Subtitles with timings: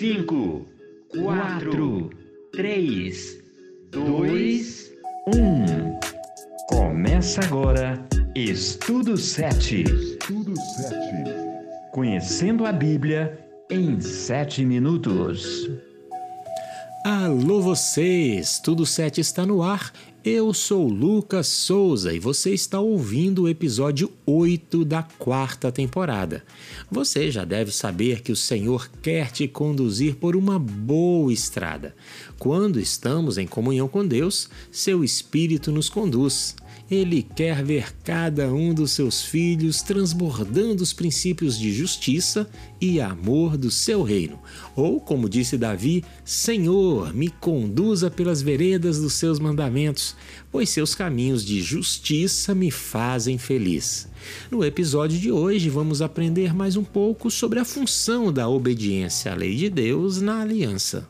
[0.00, 0.66] 5,
[1.10, 2.10] 4,
[2.52, 3.38] 3,
[3.90, 4.92] 2,
[5.26, 6.00] 1.
[6.70, 8.02] Começa agora
[8.34, 9.82] Estudo 7.
[9.82, 10.96] Estudo 7.
[11.92, 15.68] Conhecendo a Bíblia em 7 minutos.
[17.04, 19.92] Alô vocês, Tudo 7 está no ar.
[20.22, 26.44] Eu sou Lucas Souza e você está ouvindo o episódio 8 da quarta temporada.
[26.90, 31.96] Você já deve saber que o Senhor quer te conduzir por uma boa estrada.
[32.38, 36.54] Quando estamos em comunhão com Deus, seu Espírito nos conduz.
[36.90, 42.50] Ele quer ver cada um dos seus filhos transbordando os princípios de justiça
[42.80, 44.40] e amor do seu reino.
[44.74, 50.16] Ou, como disse Davi, Senhor, me conduza pelas veredas dos seus mandamentos,
[50.50, 54.08] pois seus caminhos de justiça me fazem feliz.
[54.50, 59.36] No episódio de hoje, vamos aprender mais um pouco sobre a função da obediência à
[59.36, 61.08] lei de Deus na aliança.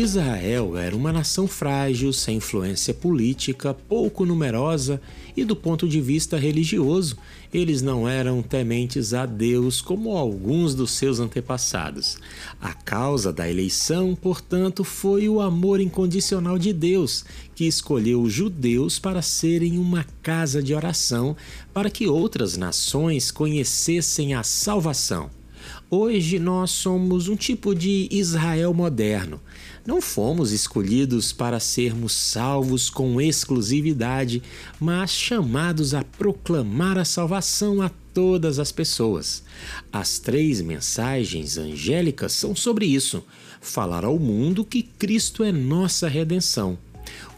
[0.00, 5.00] Israel era uma nação frágil, sem influência política, pouco numerosa
[5.36, 7.16] e, do ponto de vista religioso,
[7.52, 12.16] eles não eram tementes a Deus como alguns dos seus antepassados.
[12.60, 17.24] A causa da eleição, portanto, foi o amor incondicional de Deus,
[17.56, 21.36] que escolheu os judeus para serem uma casa de oração
[21.74, 25.37] para que outras nações conhecessem a salvação.
[25.90, 29.40] Hoje nós somos um tipo de Israel moderno.
[29.86, 34.42] Não fomos escolhidos para sermos salvos com exclusividade,
[34.78, 39.42] mas chamados a proclamar a salvação a todas as pessoas.
[39.92, 43.24] As três mensagens angélicas são sobre isso:
[43.60, 46.78] falar ao mundo que Cristo é nossa redenção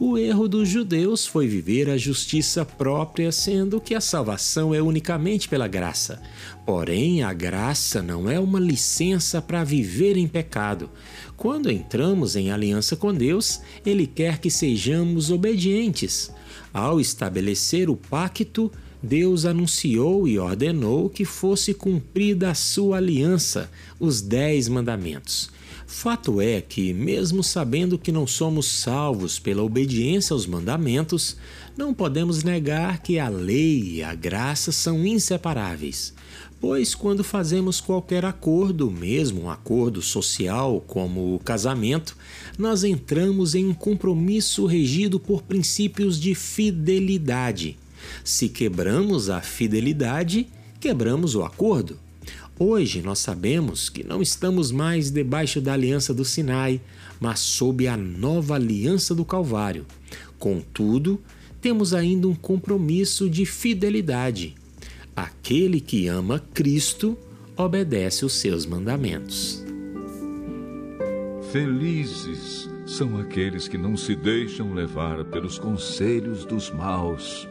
[0.00, 5.48] o erro dos judeus foi viver a justiça própria, sendo que a salvação é unicamente
[5.48, 6.22] pela graça.
[6.64, 10.88] Porém, a graça não é uma licença para viver em pecado.
[11.36, 16.30] Quando entramos em aliança com Deus, Ele quer que sejamos obedientes.
[16.72, 18.70] Ao estabelecer o pacto,
[19.02, 25.50] Deus anunciou e ordenou que fosse cumprida a sua aliança, os Dez Mandamentos.
[25.90, 31.34] Fato é que, mesmo sabendo que não somos salvos pela obediência aos mandamentos,
[31.78, 36.12] não podemos negar que a lei e a graça são inseparáveis.
[36.60, 42.14] Pois, quando fazemos qualquer acordo, mesmo um acordo social como o casamento,
[42.58, 47.78] nós entramos em um compromisso regido por princípios de fidelidade.
[48.22, 50.46] Se quebramos a fidelidade,
[50.78, 51.98] quebramos o acordo.
[52.60, 56.80] Hoje nós sabemos que não estamos mais debaixo da aliança do Sinai,
[57.20, 59.86] mas sob a nova aliança do Calvário.
[60.40, 61.20] Contudo,
[61.60, 64.56] temos ainda um compromisso de fidelidade.
[65.14, 67.16] Aquele que ama Cristo
[67.56, 69.64] obedece os seus mandamentos.
[71.52, 77.48] Felizes são aqueles que não se deixam levar pelos conselhos dos maus,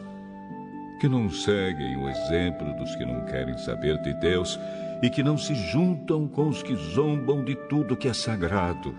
[0.98, 4.58] que não seguem o exemplo dos que não querem saber de Deus
[5.00, 8.94] e que não se juntam com os que zombam de tudo que é sagrado.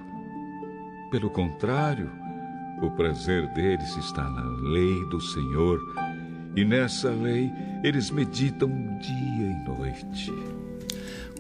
[1.12, 2.10] Pelo contrário,
[2.82, 5.80] o prazer deles está na lei do Senhor,
[6.56, 7.52] e nessa lei
[7.84, 10.32] eles meditam dia e noite.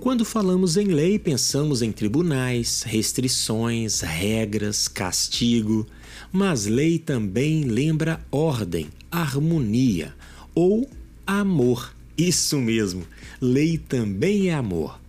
[0.02, 5.86] Quando falamos em lei, pensamos em tribunais, restrições, regras, castigo,
[6.32, 10.14] mas lei também lembra ordem, harmonia
[10.60, 10.90] ou
[11.26, 11.96] amor.
[12.18, 13.08] Isso mesmo,
[13.40, 15.00] lei também é amor.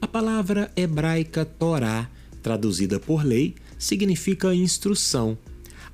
[0.00, 2.08] A palavra hebraica Torá,
[2.40, 5.36] traduzida por lei, significa instrução.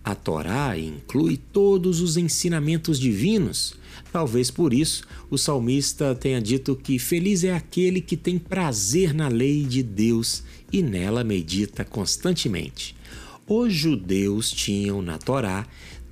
[0.04, 3.72] A Torá inclui todos os ensinamentos divinos.
[4.12, 9.28] Talvez por isso o salmista tenha dito que feliz é aquele que tem prazer na
[9.28, 12.94] lei de Deus e nela medita constantemente.
[13.46, 15.66] Os judeus tinham na Torá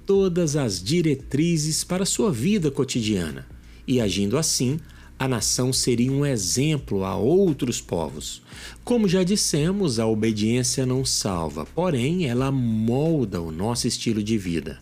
[0.06, 3.46] todas as diretrizes para sua vida cotidiana
[3.86, 4.78] e agindo assim,
[5.18, 8.42] a nação seria um exemplo a outros povos.
[8.84, 14.78] Como já dissemos, a obediência não salva, porém ela molda o nosso estilo de vida.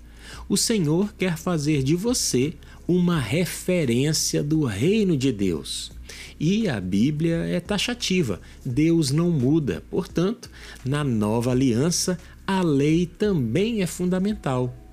[0.49, 2.55] O Senhor quer fazer de você
[2.87, 5.93] uma referência do reino de Deus.
[6.39, 9.83] E a Bíblia é taxativa: Deus não muda.
[9.91, 10.51] Portanto,
[10.85, 14.84] na nova aliança, a lei também é fundamental.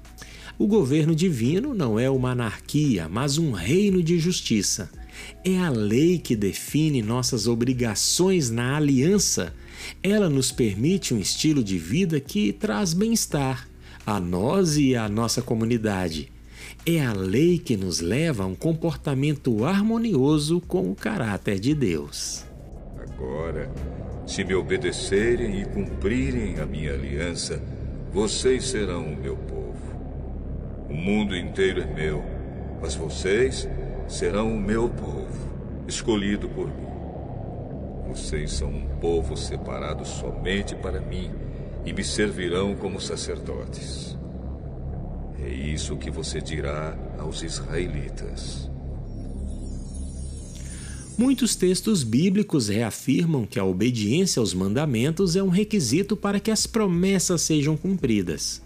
[0.61, 4.91] O governo divino não é uma anarquia, mas um reino de justiça.
[5.43, 9.55] É a lei que define nossas obrigações na aliança.
[10.03, 13.67] Ela nos permite um estilo de vida que traz bem-estar,
[14.05, 16.31] a nós e à nossa comunidade.
[16.85, 22.45] É a lei que nos leva a um comportamento harmonioso com o caráter de Deus.
[22.99, 23.73] Agora,
[24.27, 27.59] se me obedecerem e cumprirem a minha aliança,
[28.13, 29.60] vocês serão o meu povo.
[30.91, 32.21] O mundo inteiro é meu,
[32.81, 33.65] mas vocês
[34.09, 35.49] serão o meu povo,
[35.88, 36.89] escolhido por mim.
[38.09, 41.31] Vocês são um povo separado somente para mim
[41.85, 44.17] e me servirão como sacerdotes.
[45.41, 48.69] É isso que você dirá aos israelitas.
[51.17, 56.67] Muitos textos bíblicos reafirmam que a obediência aos mandamentos é um requisito para que as
[56.67, 58.61] promessas sejam cumpridas.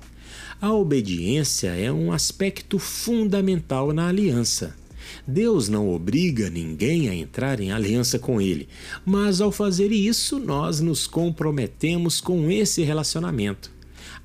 [0.62, 4.74] A obediência é um aspecto fundamental na aliança.
[5.28, 8.68] Deus não obriga ninguém a entrar em aliança com Ele,
[9.06, 13.69] mas ao fazer isso, nós nos comprometemos com esse relacionamento.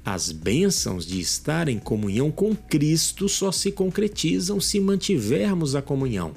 [0.04, 6.32] As bênçãos de estar em comunhão com Cristo só se concretizam se mantivermos a comunhão.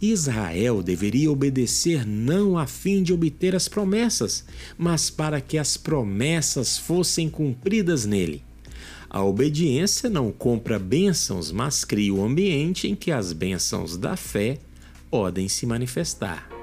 [0.00, 4.44] Israel deveria obedecer não a fim de obter as promessas,
[4.78, 8.42] mas para que as promessas fossem cumpridas nele.
[9.12, 14.58] A obediência não compra bênçãos, mas cria o ambiente em que as bênçãos da fé
[15.10, 16.59] podem se manifestar.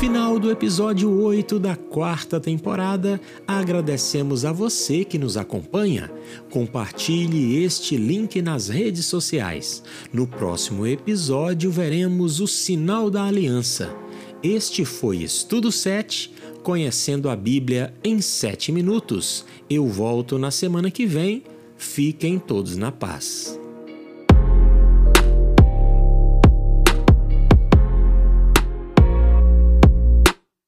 [0.00, 6.10] Final do episódio 8 da quarta temporada, agradecemos a você que nos acompanha.
[6.48, 9.82] Compartilhe este link nas redes sociais.
[10.10, 13.94] No próximo episódio veremos o sinal da aliança.
[14.42, 16.32] Este foi Estudo 7,
[16.62, 19.44] conhecendo a Bíblia em 7 minutos.
[19.68, 21.42] Eu volto na semana que vem.
[21.76, 23.59] Fiquem todos na paz.